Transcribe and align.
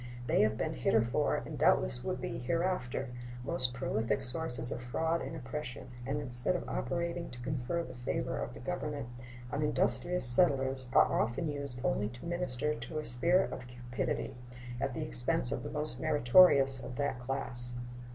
They 0.25 0.41
have 0.41 0.57
been 0.57 0.73
heretofore, 0.73 1.43
and 1.45 1.59
doubtless 1.59 2.03
would 2.03 2.19
be 2.19 2.39
hereafter, 2.39 3.09
most 3.43 3.75
prolific 3.75 4.21
sources 4.23 4.71
of 4.71 4.81
fraud 4.81 5.21
and 5.21 5.35
oppression, 5.35 5.89
and 6.07 6.19
instead 6.19 6.55
of 6.55 6.67
operating 6.67 7.29
to 7.29 7.39
confer 7.41 7.83
the 7.83 7.93
favor 7.93 8.35
of 8.39 8.55
the 8.55 8.59
Government 8.61 9.09
on 9.51 9.61
industrious 9.61 10.25
settlers 10.25 10.87
are 10.93 11.21
often 11.21 11.47
used 11.49 11.81
only 11.83 12.09
to 12.09 12.25
minister 12.25 12.73
to 12.73 12.97
a 12.97 13.05
spirit 13.05 13.53
of 13.53 13.67
cupidity 13.67 14.33
at 14.79 14.95
the 14.95 15.03
expense 15.03 15.51
of 15.51 15.61
the 15.61 15.69
most 15.69 15.99
meritorious 15.99 16.81
of 16.81 16.95
that 16.95 17.19
class. 17.19 17.75